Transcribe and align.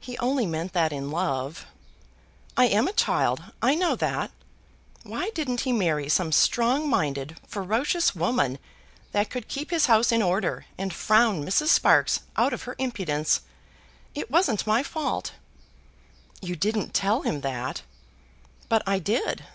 "He 0.00 0.16
only 0.16 0.46
meant 0.46 0.72
that 0.72 0.90
in 0.90 1.10
love." 1.10 1.66
"I 2.56 2.64
am 2.64 2.88
a 2.88 2.94
child; 2.94 3.42
I 3.60 3.74
know 3.74 3.94
that. 3.94 4.30
Why 5.02 5.28
didn't 5.34 5.60
he 5.68 5.72
marry 5.74 6.08
some 6.08 6.32
strong 6.32 6.88
minded, 6.88 7.36
ferocious 7.46 8.14
woman 8.14 8.58
that 9.12 9.28
could 9.28 9.48
keep 9.48 9.70
his 9.70 9.84
house 9.84 10.12
in 10.12 10.22
order, 10.22 10.64
and 10.78 10.94
frown 10.94 11.44
Mrs. 11.44 11.66
Sparkes 11.68 12.20
out 12.38 12.54
of 12.54 12.62
her 12.62 12.74
impudence? 12.78 13.42
It 14.14 14.30
wasn't 14.30 14.66
my 14.66 14.82
fault." 14.82 15.32
"You 16.40 16.56
didn't 16.56 16.94
tell 16.94 17.20
him 17.20 17.42
that." 17.42 17.82
"But 18.70 18.82
I 18.86 18.98
did. 18.98 19.44